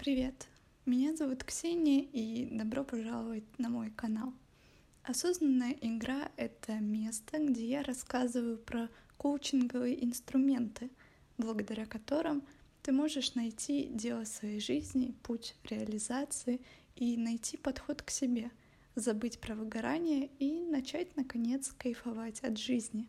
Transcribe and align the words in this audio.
Привет! 0.00 0.48
Меня 0.86 1.14
зовут 1.14 1.44
Ксения 1.44 2.00
и 2.00 2.48
добро 2.50 2.84
пожаловать 2.84 3.44
на 3.58 3.68
мой 3.68 3.90
канал. 3.90 4.32
Осознанная 5.02 5.76
игра— 5.78 6.30
это 6.38 6.72
место, 6.76 7.38
где 7.38 7.66
я 7.68 7.82
рассказываю 7.82 8.56
про 8.56 8.88
коучинговые 9.18 10.02
инструменты, 10.02 10.88
благодаря 11.36 11.84
которым 11.84 12.42
ты 12.82 12.92
можешь 12.92 13.34
найти 13.34 13.88
дело 13.88 14.24
своей 14.24 14.58
жизни, 14.58 15.14
путь 15.22 15.54
реализации 15.64 16.62
и 16.96 17.18
найти 17.18 17.58
подход 17.58 18.00
к 18.00 18.08
себе, 18.08 18.50
забыть 18.94 19.38
про 19.38 19.54
выгорание 19.54 20.30
и 20.38 20.62
начать, 20.62 21.14
наконец, 21.14 21.74
кайфовать 21.76 22.40
от 22.40 22.56
жизни. 22.56 23.06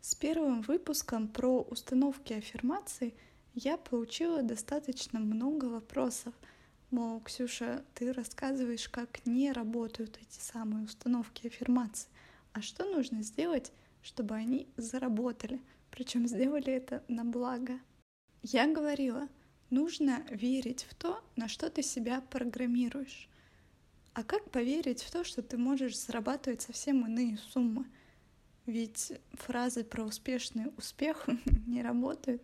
С 0.00 0.14
первым 0.14 0.62
выпуском 0.62 1.28
про 1.28 1.60
установки 1.60 2.32
аффирмаций— 2.32 3.14
я 3.54 3.76
получила 3.76 4.42
достаточно 4.42 5.18
много 5.18 5.66
вопросов. 5.66 6.34
Мол, 6.90 7.20
Ксюша, 7.20 7.84
ты 7.94 8.12
рассказываешь, 8.12 8.88
как 8.88 9.24
не 9.26 9.52
работают 9.52 10.18
эти 10.20 10.40
самые 10.40 10.84
установки 10.84 11.46
аффирмации. 11.46 12.08
А 12.52 12.62
что 12.62 12.84
нужно 12.84 13.22
сделать, 13.22 13.72
чтобы 14.02 14.34
они 14.34 14.68
заработали? 14.76 15.60
Причем 15.90 16.26
сделали 16.26 16.72
это 16.72 17.04
на 17.08 17.24
благо. 17.24 17.78
Я 18.42 18.72
говорила, 18.72 19.28
нужно 19.70 20.24
верить 20.30 20.86
в 20.88 20.94
то, 20.94 21.22
на 21.36 21.48
что 21.48 21.70
ты 21.70 21.82
себя 21.82 22.20
программируешь. 22.20 23.28
А 24.12 24.24
как 24.24 24.50
поверить 24.50 25.02
в 25.02 25.10
то, 25.10 25.24
что 25.24 25.42
ты 25.42 25.56
можешь 25.56 25.98
зарабатывать 25.98 26.62
совсем 26.62 27.06
иные 27.06 27.38
суммы? 27.52 27.86
Ведь 28.66 29.12
фразы 29.32 29.84
про 29.84 30.04
успешный 30.04 30.72
успех 30.76 31.26
не 31.66 31.82
работают, 31.82 32.42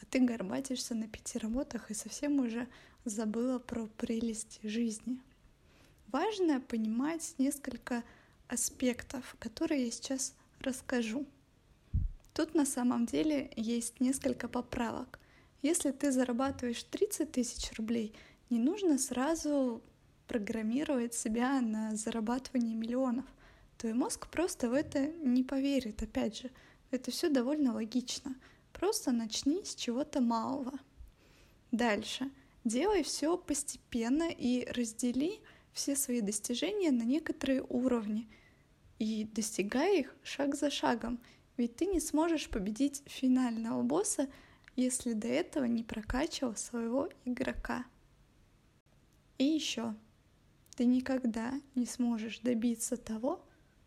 а 0.00 0.06
ты 0.06 0.20
горбатишься 0.20 0.94
на 0.94 1.08
пяти 1.08 1.38
работах 1.38 1.90
и 1.90 1.94
совсем 1.94 2.40
уже 2.40 2.68
забыла 3.04 3.58
про 3.58 3.86
прелести 3.86 4.66
жизни. 4.66 5.18
Важно 6.08 6.60
понимать 6.60 7.34
несколько 7.38 8.02
аспектов, 8.48 9.36
которые 9.38 9.86
я 9.86 9.90
сейчас 9.90 10.34
расскажу. 10.60 11.26
Тут 12.32 12.54
на 12.54 12.64
самом 12.64 13.06
деле 13.06 13.50
есть 13.56 14.00
несколько 14.00 14.48
поправок. 14.48 15.18
Если 15.60 15.90
ты 15.90 16.12
зарабатываешь 16.12 16.82
30 16.84 17.32
тысяч 17.32 17.76
рублей, 17.76 18.14
не 18.48 18.58
нужно 18.58 18.96
сразу 18.98 19.82
программировать 20.28 21.14
себя 21.14 21.60
на 21.60 21.96
зарабатывание 21.96 22.74
миллионов. 22.74 23.24
Твой 23.76 23.94
мозг 23.94 24.28
просто 24.28 24.68
в 24.68 24.72
это 24.72 25.08
не 25.08 25.42
поверит. 25.42 26.02
Опять 26.02 26.38
же, 26.38 26.50
это 26.90 27.10
все 27.10 27.28
довольно 27.28 27.74
логично. 27.74 28.34
Просто 28.72 29.12
начни 29.12 29.64
с 29.64 29.74
чего-то 29.74 30.20
малого. 30.20 30.72
Дальше. 31.72 32.30
Делай 32.64 33.02
все 33.02 33.36
постепенно 33.36 34.28
и 34.30 34.66
раздели 34.70 35.40
все 35.72 35.96
свои 35.96 36.20
достижения 36.20 36.90
на 36.90 37.02
некоторые 37.02 37.62
уровни 37.62 38.28
и 38.98 39.24
достигай 39.24 40.00
их 40.00 40.16
шаг 40.22 40.54
за 40.56 40.70
шагом, 40.70 41.20
ведь 41.56 41.76
ты 41.76 41.86
не 41.86 42.00
сможешь 42.00 42.48
победить 42.48 43.02
финального 43.06 43.82
босса, 43.82 44.28
если 44.76 45.12
до 45.12 45.28
этого 45.28 45.64
не 45.64 45.82
прокачивал 45.82 46.56
своего 46.56 47.08
игрока. 47.24 47.84
И 49.38 49.44
еще, 49.44 49.94
ты 50.76 50.84
никогда 50.84 51.60
не 51.74 51.86
сможешь 51.86 52.40
добиться 52.40 52.96
того, 52.96 53.44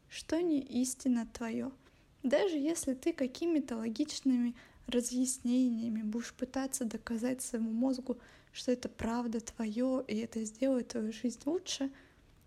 что 0.09 0.41
не 0.41 0.59
истинно 0.59 1.25
твое, 1.25 1.71
даже 2.23 2.57
если 2.57 2.93
ты 2.93 3.13
какими-то 3.13 3.77
логичными 3.77 4.55
разъяснениями, 4.91 6.03
будешь 6.03 6.33
пытаться 6.33 6.85
доказать 6.85 7.41
своему 7.41 7.71
мозгу, 7.71 8.19
что 8.51 8.71
это 8.71 8.89
правда 8.89 9.39
твое, 9.39 10.03
и 10.07 10.17
это 10.17 10.43
сделает 10.43 10.89
твою 10.89 11.11
жизнь 11.11 11.41
лучше, 11.45 11.91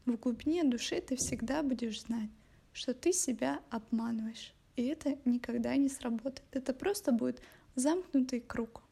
в 0.06 0.16
глубине 0.16 0.64
души 0.64 1.00
ты 1.00 1.16
всегда 1.16 1.62
будешь 1.62 2.02
знать, 2.02 2.28
что 2.74 2.92
ты 2.92 3.12
себя 3.12 3.60
обманываешь. 3.70 4.52
И 4.76 4.84
это 4.84 5.16
никогда 5.24 5.74
не 5.76 5.88
сработает. 5.88 6.42
Это 6.50 6.74
просто 6.74 7.10
будет 7.10 7.40
замкнутый 7.74 8.40
круг, 8.40 8.82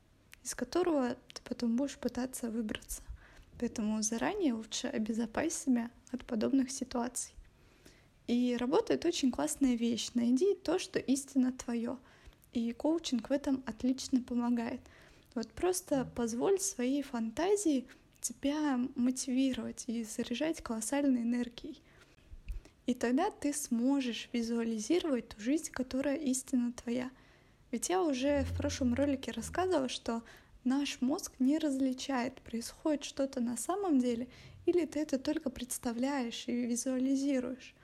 из 0.42 0.54
которого 0.54 1.16
ты 1.34 1.42
потом 1.44 1.76
будешь 1.76 1.98
пытаться 1.98 2.50
выбраться. 2.50 3.02
Поэтому 3.58 4.00
заранее 4.02 4.54
лучше 4.54 4.86
обезопасить 4.86 5.58
себя 5.58 5.91
от 6.12 6.24
подобных 6.24 6.70
ситуаций. 6.70 7.34
И 8.26 8.56
работает 8.58 9.04
очень 9.04 9.30
классная 9.30 9.74
вещь. 9.74 10.10
Найди 10.14 10.54
то, 10.54 10.78
что 10.78 10.98
истинно 10.98 11.52
твое. 11.52 11.98
И 12.52 12.72
коучинг 12.72 13.30
в 13.30 13.32
этом 13.32 13.62
отлично 13.66 14.20
помогает. 14.22 14.80
Вот 15.34 15.50
просто 15.52 16.06
позволь 16.14 16.60
своей 16.60 17.02
фантазии 17.02 17.86
тебя 18.20 18.78
мотивировать 18.94 19.84
и 19.86 20.04
заряжать 20.04 20.62
колоссальной 20.62 21.22
энергией. 21.22 21.80
И 22.86 22.94
тогда 22.94 23.30
ты 23.30 23.52
сможешь 23.52 24.28
визуализировать 24.32 25.28
ту 25.28 25.41
жизнь, 25.41 25.70
которая 25.70 26.16
истинно 26.16 26.72
твоя. 26.72 27.10
Ведь 27.70 27.88
я 27.88 28.02
уже 28.02 28.42
в 28.42 28.56
прошлом 28.56 28.94
ролике 28.94 29.30
рассказывала, 29.30 29.88
что 29.88 30.22
наш 30.64 31.00
мозг 31.00 31.32
не 31.38 31.58
различает, 31.58 32.41
происходит 32.42 33.04
что-то 33.04 33.41
на 33.41 33.56
самом 33.56 33.98
деле, 33.98 34.28
или 34.66 34.84
ты 34.84 35.00
это 35.00 35.18
только 35.18 35.48
представляешь 35.48 36.44
и 36.48 36.66
визуализируешь. 36.66 37.74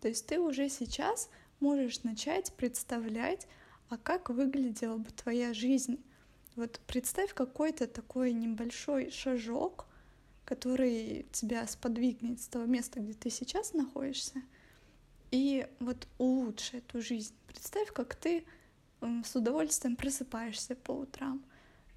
То 0.00 0.08
есть 0.08 0.26
ты 0.26 0.38
уже 0.38 0.68
сейчас 0.68 1.30
можешь 1.60 2.02
начать 2.02 2.52
представлять 2.54 3.46
а 3.90 3.98
как 3.98 4.30
выглядела 4.30 4.96
бы 4.96 5.10
твоя 5.10 5.52
жизнь? 5.52 6.02
Вот 6.56 6.80
представь 6.86 7.34
какой-то 7.34 7.86
такой 7.86 8.32
небольшой 8.32 9.10
шажок, 9.10 9.86
который 10.44 11.26
тебя 11.32 11.66
сподвигнет 11.66 12.40
с 12.40 12.48
того 12.48 12.64
места, 12.64 13.00
где 13.00 13.12
ты 13.12 13.30
сейчас 13.30 13.72
находишься, 13.72 14.42
и 15.30 15.66
вот 15.78 16.08
улучши 16.18 16.78
эту 16.78 17.02
жизнь. 17.02 17.34
Представь, 17.46 17.92
как 17.92 18.14
ты 18.14 18.44
с 19.00 19.36
удовольствием 19.36 19.96
просыпаешься 19.96 20.74
по 20.74 20.92
утрам, 20.92 21.42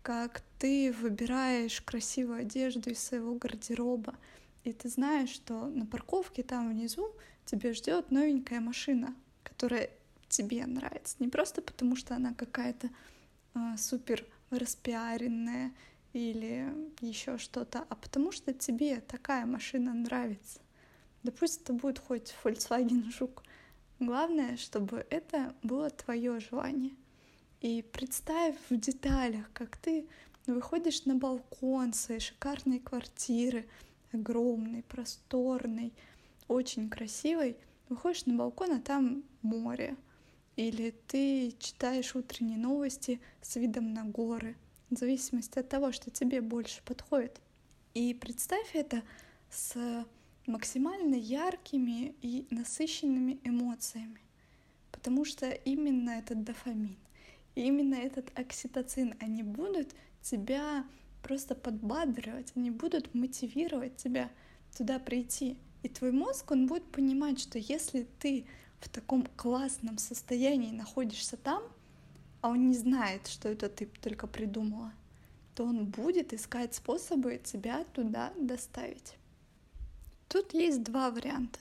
как 0.02 0.44
ты 0.60 0.92
выбираешь 0.92 1.82
красивую 1.82 2.42
одежду 2.42 2.92
из 2.92 3.00
своего 3.00 3.36
гардероба, 3.36 4.16
и 4.64 4.72
ты 4.72 4.88
знаешь, 4.90 5.30
что 5.30 5.68
на 5.68 5.86
парковке 5.86 6.44
там 6.44 6.70
внизу 6.70 7.12
тебе 7.46 7.74
ждет 7.74 8.12
новенькая 8.12 8.60
машина, 8.60 9.16
которая 9.44 9.90
тебе 10.38 10.66
нравится. 10.66 11.16
Не 11.20 11.28
просто 11.28 11.62
потому, 11.62 11.96
что 11.96 12.16
она 12.16 12.34
какая-то 12.34 12.90
э, 13.56 13.60
супер 13.78 14.26
распиаренная 14.50 15.74
или 16.14 16.74
еще 17.02 17.38
что-то, 17.38 17.86
а 17.90 17.96
потому 17.96 18.32
что 18.32 18.54
тебе 18.54 19.02
такая 19.02 19.46
машина 19.46 19.94
нравится. 19.94 20.60
Да 21.24 21.32
пусть 21.32 21.62
это 21.62 21.74
будет 21.74 22.00
хоть 22.00 22.34
Volkswagen 22.44 23.12
Жук. 23.12 23.44
Главное, 24.00 24.58
чтобы 24.58 25.06
это 25.10 25.56
было 25.64 25.90
твое 25.90 26.40
желание. 26.40 26.94
И 27.62 27.82
представь 27.82 28.56
в 28.70 28.78
деталях, 28.78 29.50
как 29.54 29.78
ты 29.78 30.06
выходишь 30.48 31.06
на 31.06 31.16
балкон 31.16 31.94
своей 31.94 32.20
шикарной 32.20 32.80
квартиры, 32.80 33.66
огромной, 34.12 34.84
просторной, 34.84 35.94
очень 36.48 36.90
красивой, 36.90 37.56
выходишь 37.88 38.26
на 38.26 38.36
балкон, 38.36 38.74
а 38.74 38.82
там 38.82 39.24
море, 39.42 39.96
или 40.56 40.94
ты 41.08 41.54
читаешь 41.60 42.16
утренние 42.16 42.58
новости 42.58 43.20
с 43.42 43.56
видом 43.56 43.94
на 43.94 44.04
горы, 44.04 44.56
в 44.90 44.98
зависимости 44.98 45.60
от 45.60 45.70
того, 45.70 45.92
что 45.92 46.12
тебе 46.12 46.42
больше 46.42 46.82
подходит. 46.84 47.42
И 47.94 48.14
представь 48.14 48.76
это 48.76 49.04
с 49.50 50.06
максимально 50.46 51.16
яркими 51.16 52.16
и 52.22 52.48
насыщенными 52.50 53.40
эмоциями, 53.44 54.22
потому 54.92 55.26
что 55.26 55.50
именно 55.50 56.12
этот 56.12 56.44
дофамин, 56.44 56.98
именно 57.56 57.96
этот 57.96 58.38
окситоцин, 58.38 59.16
они 59.20 59.44
будут 59.44 59.94
тебя 60.22 60.86
просто 61.22 61.56
подбадривать, 61.56 62.52
они 62.56 62.72
будут 62.72 63.14
мотивировать 63.14 63.96
тебя 63.96 64.30
туда 64.78 65.00
прийти. 65.00 65.58
И 65.84 65.90
твой 65.90 66.12
мозг, 66.12 66.52
он 66.52 66.68
будет 66.68 66.86
понимать, 66.92 67.40
что 67.40 67.60
если 67.60 68.08
ты 68.20 68.46
в 68.84 68.90
таком 68.90 69.26
классном 69.38 69.98
состоянии 69.98 70.72
находишься 70.72 71.38
там, 71.38 71.64
а 72.42 72.50
он 72.50 72.68
не 72.68 72.76
знает, 72.76 73.28
что 73.28 73.48
это 73.48 73.70
ты 73.70 73.86
только 74.02 74.28
придумала, 74.28 74.92
то 75.56 75.64
он 75.64 75.86
будет 75.86 76.34
искать 76.34 76.76
способы 76.76 77.40
тебя 77.42 77.86
туда 77.94 78.34
доставить. 78.38 79.16
Тут 80.28 80.54
есть 80.54 80.84
два 80.84 81.12
варианта. 81.12 81.60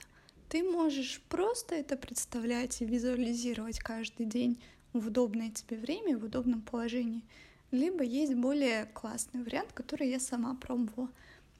Ты 0.48 0.64
можешь 0.64 1.22
просто 1.28 1.76
это 1.76 1.96
представлять 1.96 2.82
и 2.82 2.84
визуализировать 2.84 3.78
каждый 3.78 4.26
день 4.26 4.60
в 4.92 5.06
удобное 5.06 5.50
тебе 5.50 5.76
время, 5.76 6.18
в 6.18 6.24
удобном 6.24 6.62
положении. 6.62 7.22
Либо 7.70 8.02
есть 8.02 8.34
более 8.34 8.86
классный 8.86 9.42
вариант, 9.42 9.72
который 9.72 10.10
я 10.10 10.20
сама 10.20 10.54
пробовала. 10.54 11.08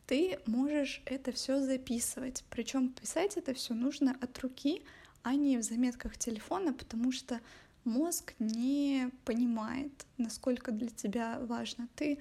Ты 0.06 0.40
можешь 0.46 1.00
это 1.06 1.32
все 1.32 1.60
записывать. 1.60 2.44
Причем 2.50 2.90
писать 2.90 3.36
это 3.36 3.54
все 3.54 3.72
нужно 3.72 4.16
от 4.20 4.38
руки, 4.40 4.82
а 5.22 5.34
не 5.34 5.58
в 5.58 5.62
заметках 5.62 6.16
телефона, 6.16 6.72
потому 6.72 7.12
что 7.12 7.40
мозг 7.84 8.34
не 8.38 9.10
понимает, 9.24 9.92
насколько 10.18 10.72
для 10.72 10.90
тебя 10.90 11.38
важно. 11.40 11.88
Ты 11.96 12.18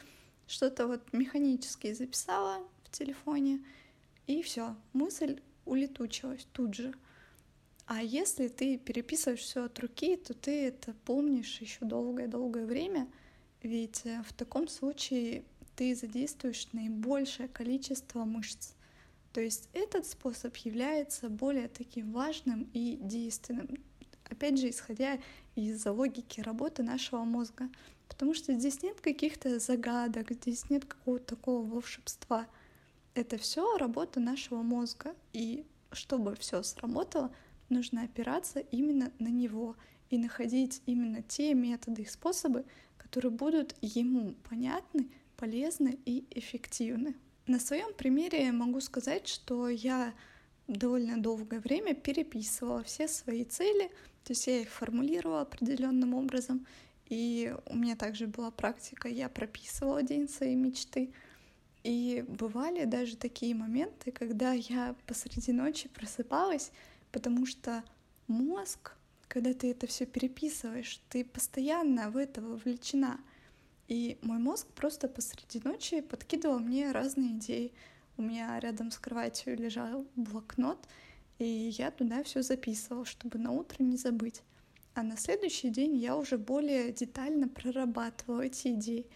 что-то 0.47 0.87
вот 0.87 1.13
механически 1.13 1.93
записала 1.93 2.63
в 2.83 2.91
телефоне, 2.91 3.63
и 4.27 4.41
все, 4.41 4.75
мысль 4.93 5.41
улетучилась 5.65 6.47
тут 6.51 6.75
же. 6.75 6.93
А 7.85 8.01
если 8.01 8.47
ты 8.47 8.77
переписываешь 8.77 9.41
все 9.41 9.65
от 9.65 9.77
руки, 9.79 10.15
то 10.15 10.33
ты 10.33 10.67
это 10.67 10.93
помнишь 11.05 11.59
еще 11.59 11.85
долгое-долгое 11.85 12.65
время, 12.65 13.07
ведь 13.63 14.05
э, 14.05 14.23
в 14.25 14.33
таком 14.33 14.67
случае 14.67 15.43
ты 15.75 15.95
задействуешь 15.95 16.67
наибольшее 16.73 17.49
количество 17.49 18.23
мышц. 18.23 18.73
То 19.33 19.41
есть 19.41 19.69
этот 19.73 20.05
способ 20.05 20.55
является 20.57 21.29
более 21.29 21.69
таким 21.69 22.11
важным 22.11 22.69
и 22.73 22.97
действенным, 23.01 23.77
опять 24.25 24.59
же, 24.59 24.69
исходя 24.69 25.19
из 25.55 25.85
логики 25.85 26.41
работы 26.41 26.83
нашего 26.83 27.23
мозга. 27.23 27.69
Потому 28.07 28.33
что 28.33 28.53
здесь 28.53 28.81
нет 28.83 28.99
каких-то 28.99 29.57
загадок, 29.59 30.31
здесь 30.31 30.69
нет 30.69 30.85
какого-то 30.85 31.35
такого 31.35 31.65
волшебства. 31.65 32.47
Это 33.13 33.37
все 33.37 33.77
работа 33.77 34.19
нашего 34.19 34.61
мозга. 34.61 35.15
И 35.31 35.65
чтобы 35.91 36.35
все 36.35 36.61
сработало, 36.63 37.33
нужно 37.69 38.03
опираться 38.03 38.59
именно 38.59 39.11
на 39.19 39.29
него 39.29 39.75
и 40.09 40.17
находить 40.17 40.81
именно 40.85 41.21
те 41.21 41.53
методы 41.53 42.01
и 42.01 42.05
способы, 42.05 42.65
которые 42.97 43.31
будут 43.31 43.75
ему 43.81 44.35
понятны, 44.49 45.09
полезны 45.37 45.97
и 46.05 46.25
эффективны. 46.31 47.15
На 47.47 47.59
своем 47.59 47.93
примере 47.93 48.51
могу 48.51 48.81
сказать, 48.81 49.27
что 49.27 49.67
я 49.67 50.13
довольно 50.67 51.21
долгое 51.21 51.59
время 51.59 51.95
переписывала 51.95 52.83
все 52.83 53.07
свои 53.07 53.43
цели, 53.43 53.87
то 54.23 54.33
есть 54.33 54.45
я 54.47 54.61
их 54.61 54.69
формулировала 54.69 55.41
определенным 55.41 56.13
образом, 56.13 56.67
и 57.07 57.53
у 57.65 57.75
меня 57.75 57.95
также 57.95 58.27
была 58.27 58.51
практика, 58.51 59.07
я 59.09 59.27
прописывала 59.27 60.03
день 60.03 60.29
своей 60.29 60.55
мечты. 60.55 61.11
И 61.83 62.23
бывали 62.27 62.85
даже 62.85 63.17
такие 63.17 63.55
моменты, 63.55 64.11
когда 64.11 64.53
я 64.53 64.95
посреди 65.07 65.51
ночи 65.51 65.89
просыпалась, 65.89 66.71
потому 67.11 67.47
что 67.47 67.83
мозг, 68.27 68.93
когда 69.27 69.53
ты 69.55 69.71
это 69.71 69.87
все 69.87 70.05
переписываешь, 70.05 71.01
ты 71.09 71.25
постоянно 71.25 72.11
в 72.11 72.17
это 72.17 72.39
вовлечена— 72.39 73.19
и 73.87 74.17
мой 74.21 74.39
мозг 74.39 74.67
просто 74.67 75.07
посреди 75.07 75.61
ночи 75.63 76.01
подкидывал 76.01 76.59
мне 76.59 76.91
разные 76.91 77.33
идеи. 77.37 77.73
У 78.17 78.21
меня 78.21 78.59
рядом 78.59 78.91
с 78.91 78.97
кроватью 78.97 79.57
лежал 79.57 80.05
блокнот, 80.15 80.87
и 81.39 81.45
я 81.45 81.91
туда 81.91 82.23
все 82.23 82.41
записывала, 82.41 83.05
чтобы 83.05 83.39
на 83.39 83.51
утро 83.51 83.83
не 83.83 83.97
забыть. 83.97 84.43
А 84.93 85.03
на 85.03 85.17
следующий 85.17 85.69
день 85.69 85.95
я 85.95 86.17
уже 86.17 86.37
более 86.37 86.91
детально 86.91 87.47
прорабатывала 87.47 88.41
эти 88.41 88.69
идеи. 88.73 89.07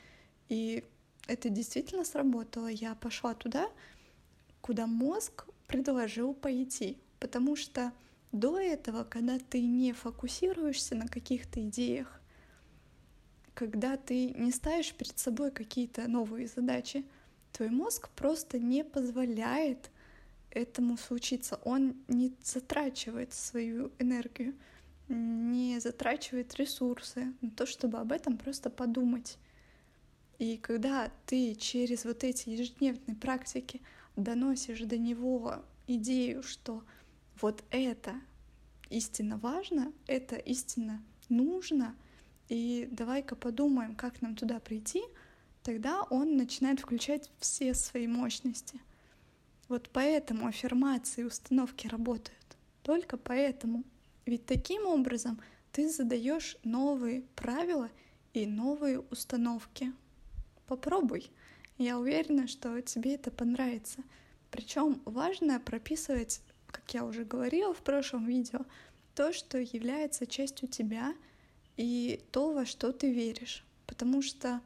И 0.48 0.84
это 1.28 1.50
действительно 1.50 2.06
сработало. 2.06 2.68
Я 2.68 2.96
пошла 2.96 3.34
туда, 3.34 3.70
куда 4.62 4.88
мозг 4.88 5.46
предложил 5.68 6.34
пойти. 6.34 6.98
Потому 7.20 7.56
что 7.56 7.92
до 8.32 8.58
этого, 8.60 9.04
когда 9.04 9.38
ты 9.38 9.62
не 9.62 9.92
фокусируешься 9.92 10.96
на 10.96 11.08
каких-то 11.08 11.62
идеях, 11.68 12.22
когда 13.56 13.96
ты 13.96 14.32
не 14.34 14.52
ставишь 14.52 14.94
перед 14.94 15.18
собой 15.18 15.50
какие-то 15.50 16.08
новые 16.08 16.48
задачи, 16.48 17.06
твой 17.54 17.70
мозг 17.70 18.10
просто 18.10 18.60
не 18.60 18.84
позволяет 18.84 19.90
этому 20.52 20.98
случиться. 20.98 21.60
Он 21.64 21.96
не 22.10 22.34
затрачивает 22.44 23.34
свою 23.34 23.92
энергию, 23.98 24.56
не 25.08 25.80
затрачивает 25.80 26.54
ресурсы 26.56 27.34
на 27.42 27.50
то, 27.50 27.66
чтобы 27.66 27.98
об 28.00 28.12
этом 28.12 28.38
просто 28.38 28.70
подумать. 28.70 29.38
И 30.38 30.58
когда 30.58 31.10
ты 31.26 31.56
через 31.56 32.04
вот 32.04 32.26
эти 32.26 32.50
ежедневные 32.50 33.16
практики 33.16 33.82
доносишь 34.18 34.82
до 34.82 34.98
него 34.98 35.64
идею, 35.88 36.44
что 36.44 36.84
вот 37.40 37.64
это 37.72 38.16
истинно 38.90 39.38
важно, 39.38 39.94
это 40.08 40.36
истинно 40.36 41.02
нужно— 41.30 41.96
и 42.48 42.88
давай-ка 42.92 43.36
подумаем, 43.36 43.96
как 43.96 44.22
нам 44.22 44.36
туда 44.36 44.60
прийти, 44.60 45.04
тогда 45.64 46.04
он 46.04 46.38
начинает 46.38 46.80
включать 46.80 47.32
все 47.40 47.74
свои 47.74 48.08
мощности. 48.08 48.80
Вот 49.68 49.90
поэтому 49.92 50.48
аффирмации 50.48 51.22
и 51.22 51.26
установки 51.26 51.88
работают. 51.88 52.38
Только 52.84 53.18
поэтому. 53.18 53.84
Ведь 54.28 54.46
таким 54.46 54.86
образом 54.86 55.42
ты 55.72 55.90
задаешь 55.90 56.58
новые 56.64 57.24
правила 57.36 57.90
и 58.34 58.46
новые 58.46 59.00
установки. 59.00 59.92
Попробуй. 60.68 61.32
Я 61.78 61.98
уверена, 61.98 62.48
что 62.48 62.80
тебе 62.82 63.16
это 63.16 63.32
понравится. 63.32 64.04
Причем 64.52 65.02
важно 65.06 65.60
прописывать, 65.60 66.42
как 66.68 66.94
я 66.94 67.04
уже 67.04 67.26
говорила 67.26 67.74
в 67.74 67.82
прошлом 67.82 68.28
видео, 68.28 68.66
то, 69.16 69.34
что 69.34 69.58
является 69.58 70.28
частью 70.28 70.68
тебя— 70.68 71.16
и 71.78 72.22
то, 72.32 72.52
во 72.52 72.66
что 72.66 72.92
ты 72.92 73.12
веришь. 73.12 73.64
Потому 73.86 74.22
что 74.22 74.62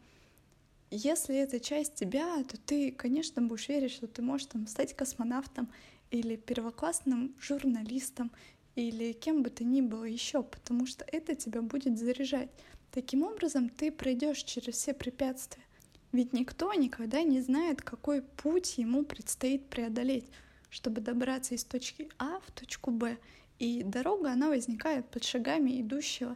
если 0.92 1.36
это 1.36 1.60
часть 1.60 1.96
тебя, 1.96 2.44
то 2.44 2.58
ты, 2.58 2.92
конечно, 2.92 3.42
будешь 3.42 3.70
верить, 3.70 3.92
что 3.92 4.08
ты 4.08 4.22
можешь 4.22 4.48
там 4.48 4.68
стать 4.68 4.96
космонавтом 4.96 5.70
или 6.12 6.36
первоклассным 6.36 7.36
журналистом 7.40 8.32
или 8.76 9.12
кем 9.12 9.44
бы 9.44 9.50
ты 9.50 9.64
ни 9.64 9.82
было 9.82 10.06
еще, 10.06 10.42
потому 10.42 10.86
что 10.86 11.06
это 11.12 11.36
тебя 11.36 11.62
будет 11.62 12.00
заряжать. 12.00 12.50
Таким 12.92 13.24
образом, 13.24 13.70
ты 13.70 13.92
пройдешь 13.92 14.44
через 14.44 14.76
все 14.76 14.94
препятствия. 14.94 15.64
Ведь 16.12 16.34
никто 16.34 16.74
никогда 16.74 17.22
не 17.22 17.42
знает, 17.42 17.82
какой 17.82 18.24
путь 18.24 18.78
ему 18.78 19.04
предстоит 19.04 19.68
преодолеть, 19.68 20.26
чтобы 20.70 21.02
добраться 21.02 21.54
из 21.54 21.64
точки 21.64 22.10
А 22.18 22.40
в 22.40 22.52
точку 22.52 22.90
Б. 22.90 23.18
И 23.60 23.84
дорога, 23.84 24.32
она 24.32 24.48
возникает 24.48 25.08
под 25.10 25.24
шагами 25.24 25.82
идущего 25.82 26.36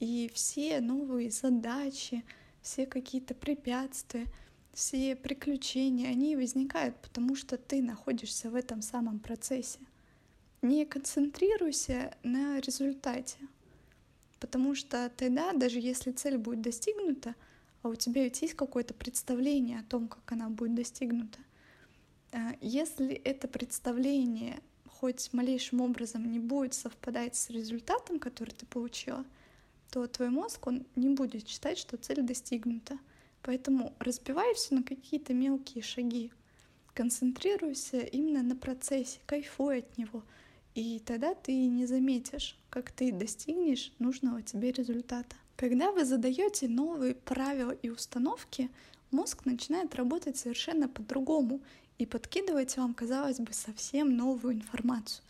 и 0.00 0.30
все 0.34 0.80
новые 0.80 1.30
задачи, 1.30 2.24
все 2.62 2.86
какие-то 2.86 3.34
препятствия, 3.34 4.26
все 4.72 5.14
приключения, 5.14 6.08
они 6.08 6.36
возникают, 6.36 6.96
потому 6.96 7.36
что 7.36 7.56
ты 7.56 7.80
находишься 7.80 8.50
в 8.50 8.54
этом 8.54 8.82
самом 8.82 9.20
процессе. 9.20 9.78
Не 10.62 10.84
концентрируйся 10.84 12.16
на 12.22 12.58
результате, 12.58 13.36
потому 14.40 14.74
что 14.74 15.10
тогда, 15.16 15.52
даже 15.52 15.78
если 15.78 16.10
цель 16.10 16.38
будет 16.38 16.62
достигнута, 16.62 17.34
а 17.82 17.88
у 17.88 17.94
тебя 17.94 18.24
ведь 18.24 18.40
есть 18.42 18.54
какое-то 18.54 18.94
представление 18.94 19.80
о 19.80 19.84
том, 19.84 20.08
как 20.08 20.32
она 20.32 20.48
будет 20.48 20.74
достигнута, 20.74 21.38
а, 22.32 22.54
если 22.60 23.14
это 23.14 23.46
представление 23.46 24.60
хоть 24.88 25.32
малейшим 25.32 25.82
образом 25.82 26.30
не 26.32 26.38
будет 26.38 26.72
совпадать 26.72 27.36
с 27.36 27.50
результатом, 27.50 28.18
который 28.18 28.52
ты 28.52 28.64
получила— 28.66 29.24
то 29.94 30.08
твой 30.08 30.28
мозг, 30.28 30.66
он 30.66 30.84
не 30.96 31.08
будет 31.08 31.46
считать, 31.48 31.78
что 31.78 31.96
цель 31.96 32.22
достигнута. 32.22 32.98
Поэтому 33.42 33.92
разбивай 34.00 34.52
все 34.54 34.74
на 34.74 34.82
какие-то 34.82 35.34
мелкие 35.34 35.84
шаги. 35.84 36.32
Концентрируйся 36.94 38.00
именно 38.00 38.42
на 38.42 38.56
процессе, 38.56 39.20
кайфуй 39.24 39.78
от 39.78 39.96
него. 39.96 40.24
И 40.74 40.98
тогда 40.98 41.36
ты 41.36 41.54
не 41.68 41.86
заметишь, 41.86 42.58
как 42.70 42.90
ты 42.90 43.12
достигнешь 43.12 43.92
нужного 44.00 44.42
тебе 44.42 44.72
результата. 44.72 45.36
Когда 45.54 45.92
вы 45.92 46.04
задаете 46.04 46.66
новые 46.66 47.14
правила 47.14 47.70
и 47.70 47.88
установки, 47.88 48.70
мозг 49.12 49.44
начинает 49.44 49.94
работать 49.94 50.36
совершенно 50.36 50.88
по-другому 50.88 51.60
и 51.98 52.06
подкидывать 52.06 52.76
вам, 52.76 52.94
казалось 52.94 53.38
бы, 53.38 53.52
совсем 53.52 54.16
новую 54.16 54.54
информацию. 54.54 55.22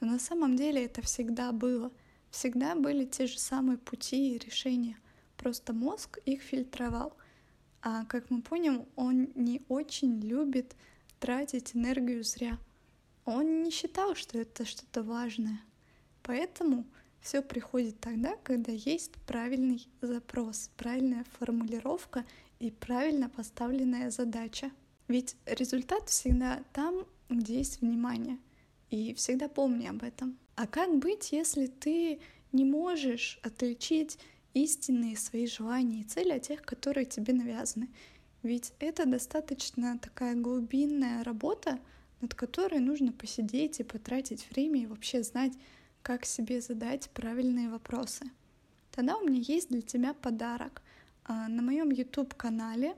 Но 0.00 0.08
на 0.08 0.18
самом 0.18 0.56
деле 0.56 0.84
это 0.84 1.00
всегда 1.00 1.52
было— 1.52 1.90
всегда 2.30 2.74
были 2.74 3.04
те 3.04 3.26
же 3.26 3.38
самые 3.38 3.78
пути 3.78 4.34
и 4.34 4.38
решения, 4.38 4.96
просто 5.36 5.72
мозг 5.72 6.18
их 6.24 6.42
фильтровал. 6.42 7.16
А 7.82 8.04
как 8.04 8.30
мы 8.30 8.42
поняли, 8.42 8.86
он 8.96 9.30
не 9.34 9.62
очень 9.68 10.20
любит 10.20 10.76
тратить 11.18 11.74
энергию 11.74 12.24
зря. 12.24 12.58
Он 13.24 13.62
не 13.62 13.70
считал, 13.70 14.14
что 14.14 14.38
это 14.38 14.64
что-то 14.64 15.02
важное. 15.02 15.60
Поэтому 16.22 16.84
все 17.20 17.42
приходит 17.42 18.00
тогда, 18.00 18.36
когда 18.42 18.72
есть 18.72 19.12
правильный 19.26 19.86
запрос, 20.00 20.70
правильная 20.76 21.24
формулировка 21.38 22.24
и 22.58 22.70
правильно 22.70 23.28
поставленная 23.28 24.10
задача. 24.10 24.70
Ведь 25.08 25.36
результат 25.46 26.08
всегда 26.08 26.62
там, 26.72 27.06
где 27.28 27.58
есть 27.58 27.80
внимание. 27.80 28.38
И 28.90 29.14
всегда 29.14 29.48
помни 29.48 29.86
об 29.86 30.02
этом. 30.02 30.36
А 30.56 30.66
как 30.66 30.98
быть, 30.98 31.32
если 31.32 31.66
ты 31.66 32.20
не 32.52 32.64
можешь 32.64 33.38
отличить 33.42 34.18
истинные 34.52 35.16
свои 35.16 35.46
желания 35.46 36.00
и 36.00 36.04
цели 36.04 36.32
от 36.32 36.42
тех, 36.42 36.62
которые 36.62 37.06
тебе 37.06 37.32
навязаны? 37.32 37.88
Ведь 38.42 38.72
это 38.80 39.06
достаточно 39.06 39.98
такая 39.98 40.34
глубинная 40.34 41.22
работа, 41.22 41.78
над 42.20 42.34
которой 42.34 42.80
нужно 42.80 43.12
посидеть 43.12 43.80
и 43.80 43.84
потратить 43.84 44.48
время 44.50 44.82
и 44.82 44.86
вообще 44.86 45.22
знать, 45.22 45.52
как 46.02 46.24
себе 46.24 46.60
задать 46.60 47.10
правильные 47.10 47.68
вопросы. 47.68 48.24
Тогда 48.90 49.16
у 49.16 49.24
меня 49.24 49.40
есть 49.40 49.68
для 49.68 49.82
тебя 49.82 50.14
подарок. 50.14 50.82
А, 51.24 51.48
на 51.48 51.62
моем 51.62 51.90
YouTube-канале 51.90 52.96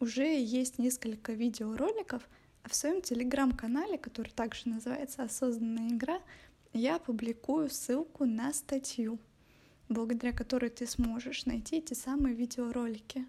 уже 0.00 0.40
есть 0.40 0.78
несколько 0.78 1.32
видеороликов, 1.32 2.28
в 2.64 2.74
своем 2.74 3.02
телеграм-канале, 3.02 3.98
который 3.98 4.30
также 4.30 4.68
называется 4.68 5.22
«Осознанная 5.22 5.88
игра», 5.88 6.20
я 6.72 6.98
публикую 6.98 7.70
ссылку 7.70 8.24
на 8.24 8.52
статью, 8.52 9.18
благодаря 9.88 10.32
которой 10.32 10.70
ты 10.70 10.86
сможешь 10.86 11.46
найти 11.46 11.76
эти 11.76 11.94
самые 11.94 12.34
видеоролики. 12.34 13.26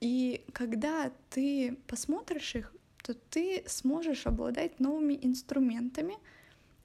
И 0.00 0.44
когда 0.52 1.12
ты 1.30 1.78
посмотришь 1.86 2.54
их, 2.56 2.74
то 3.02 3.14
ты 3.14 3.64
сможешь 3.66 4.26
обладать 4.26 4.80
новыми 4.80 5.18
инструментами 5.22 6.14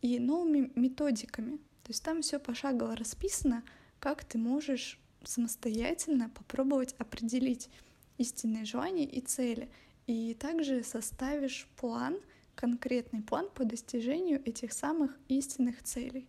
и 0.02 0.20
новыми 0.20 0.72
методиками. 0.76 1.58
То 1.84 1.90
есть 1.90 2.04
там 2.04 2.22
все 2.22 2.40
пошагово 2.40 2.96
расписано, 2.96 3.64
как 4.00 4.24
ты 4.24 4.38
можешь 4.38 5.00
самостоятельно 5.24 6.30
попробовать 6.30 6.96
определить 6.98 7.70
истинные 8.18 8.66
желания 8.66 9.06
и 9.06 9.22
цели. 9.22 9.70
И 10.08 10.34
также 10.36 10.84
составишь 10.84 11.68
план, 11.76 12.18
конкретный 12.56 13.22
план 13.22 13.50
по 13.54 13.66
достижению 13.66 14.42
этих 14.48 14.72
самых 14.72 15.18
истинных 15.28 15.84
целей. 15.84 16.28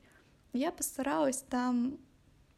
Я 0.52 0.72
постаралась 0.72 1.44
там 1.48 1.96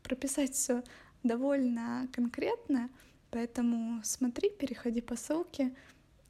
прописать 0.03 0.55
все 0.55 0.83
довольно 1.23 2.09
конкретно, 2.13 2.89
поэтому 3.31 4.01
смотри, 4.03 4.49
переходи 4.49 5.03
по 5.03 5.15
ссылке 5.15 5.75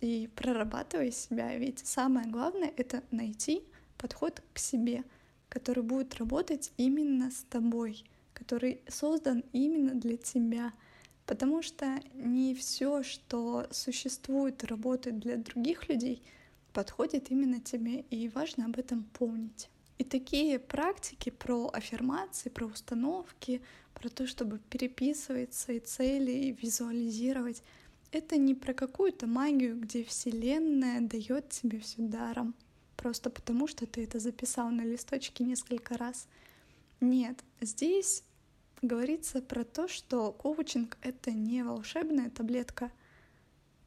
и 0.01 0.29
прорабатывай 0.35 1.13
себя, 1.13 1.57
ведь 1.57 1.87
самое 1.87 2.29
главное— 2.29 2.73
это 2.77 3.05
найти 3.13 3.63
подход 3.97 4.43
к 4.53 4.59
себе, 4.59 5.05
который 5.49 5.85
будет 5.85 6.17
работать 6.17 6.73
именно 6.77 7.31
с 7.31 7.45
тобой, 7.45 8.05
который 8.35 8.81
создан 8.89 9.45
именно 9.53 9.95
для 9.95 10.17
тебя— 10.17 10.73
Потому 11.31 11.63
что 11.63 12.03
не 12.15 12.57
все, 12.57 13.05
что 13.05 13.69
существует 13.71 14.65
и 14.65 14.67
работает 14.67 15.21
для 15.21 15.37
других 15.37 15.89
людей, 15.89 16.25
подходит 16.73 17.31
именно 17.31 17.61
тебе, 17.61 18.01
и 18.11 18.29
важно 18.29 18.65
об 18.65 18.77
этом 18.81 19.05
помнить. 19.05 19.71
И 19.99 20.03
такие 20.03 20.59
практики 20.59 21.31
про 21.31 21.71
аффирмации, 21.73 22.49
про 22.49 22.67
установки, 22.67 23.63
про 23.95 24.09
то, 24.09 24.27
чтобы 24.27 24.59
переписывать 24.59 25.55
свои 25.55 25.79
цели 25.79 26.33
и 26.33 26.53
визуализировать, 26.61 27.63
это 28.11 28.37
не 28.37 28.57
про 28.57 28.75
какую-то 28.75 29.29
магию, 29.29 29.79
где 29.79 30.03
Вселенная 30.03 31.01
дает 31.01 31.49
тебе 31.51 31.79
все 31.79 32.03
даром, 32.03 32.57
просто 32.97 33.31
потому 33.31 33.69
что 33.69 33.87
ты 33.87 34.03
это 34.03 34.19
записал 34.19 34.71
на 34.71 34.83
листочке 34.83 35.45
несколько 35.45 35.97
раз. 35.97 36.27
Нет, 37.01 37.39
здесь 37.61 38.25
говорится 38.83 39.43
про 39.43 39.65
то, 39.65 39.89
что 39.89 40.33
коучинг— 40.33 40.97
это 41.03 41.31
не 41.31 41.63
волшебная 41.63 42.31
таблетка, 42.31 42.91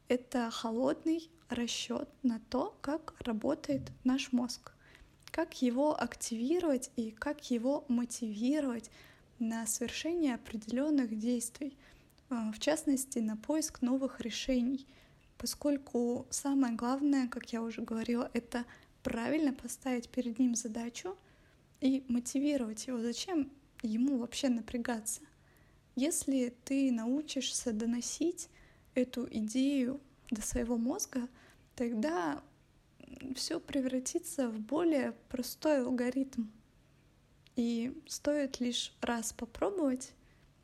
это 0.08 0.52
холодный 0.52 1.30
расчет 1.50 2.10
на 2.22 2.40
то, 2.50 2.78
как 2.82 3.16
работает 3.20 3.92
наш 4.04 4.32
мозг, 4.32 4.74
как 5.32 5.62
его 5.62 6.00
активировать 6.00 6.92
и 6.96 7.12
как 7.12 7.50
его 7.50 7.86
мотивировать 7.88 8.92
на 9.40 9.66
совершение 9.66 10.36
определенных 10.36 11.18
действий, 11.18 11.78
а, 12.30 12.52
в 12.52 12.60
частности, 12.60 13.20
на 13.20 13.36
поиск 13.38 13.82
новых 13.82 14.22
решений, 14.22 14.88
поскольку 15.38 16.28
самое 16.30 16.76
главное, 16.76 17.28
как 17.28 17.52
я 17.52 17.62
уже 17.62 17.82
говорила, 17.82 18.30
это 18.34 18.66
правильно 19.02 19.54
поставить 19.54 20.10
перед 20.10 20.40
ним 20.40 20.56
задачу 20.56 21.18
и 21.82 22.06
мотивировать 22.08 22.88
его. 22.88 23.00
Зачем 23.00 23.52
ему 23.84 24.18
вообще 24.18 24.50
напрягаться. 24.50 25.22
Если 25.96 26.56
ты 26.66 26.92
научишься 26.92 27.72
доносить 27.72 28.50
эту 28.96 29.28
идею 29.30 30.02
до 30.32 30.42
своего 30.42 30.78
мозга, 30.78 31.28
тогда 31.76 32.42
все 33.36 33.60
превратится 33.60 34.50
в 34.50 34.60
более 34.60 35.14
простой 35.30 35.84
алгоритм. 35.84 36.48
И 37.56 37.96
стоит 38.08 38.60
лишь 38.60 38.94
раз 39.02 39.34
попробовать, 39.34 40.14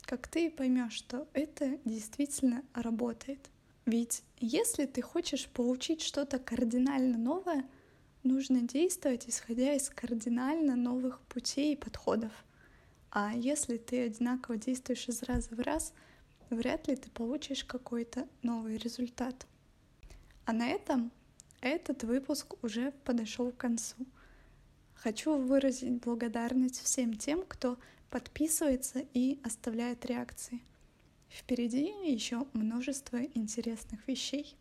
как 0.02 0.28
ты 0.28 0.50
поймешь, 0.50 0.94
что 0.94 1.28
это 1.34 1.78
действительно 1.86 2.64
работает. 2.74 3.50
Ведь 3.86 4.24
если 4.40 4.86
ты 4.86 5.02
хочешь 5.02 5.48
получить 5.48 6.02
что-то 6.02 6.40
кардинально 6.40 7.18
новое, 7.18 7.70
нужно 8.24 8.62
действовать, 8.62 9.28
исходя 9.28 9.74
из 9.74 9.90
кардинально 9.90 10.76
новых 10.76 11.22
путей 11.22 11.74
и 11.74 11.78
подходов. 11.78 12.32
А 13.12 13.34
если 13.34 13.78
ты 13.78 14.06
одинаково 14.06 14.58
действуешь 14.58 15.08
из 15.08 15.24
раза 15.24 15.50
в 15.56 15.60
раз, 15.60 15.94
вряд 16.50 16.88
ли 16.88 16.96
ты 16.96 17.10
получишь 17.10 17.64
какой-то 17.64 18.28
новый 18.44 18.78
результат. 18.78 19.48
А 20.46 20.54
на 20.54 20.68
этом 20.68 21.12
этот 21.62 22.04
выпуск 22.04 22.56
уже 22.64 22.92
подошел 23.04 23.52
к 23.52 23.58
концу. 23.58 23.96
Хочу 24.96 25.38
выразить 25.38 26.02
благодарность 26.02 26.82
всем 26.82 27.16
тем, 27.16 27.44
кто 27.48 27.78
подписывается 28.10 29.06
и 29.14 29.40
оставляет 29.44 30.06
реакции. 30.06 30.62
Впереди 31.30 31.86
еще 32.12 32.46
множество 32.54 33.18
интересных 33.18 34.08
вещей. 34.08 34.56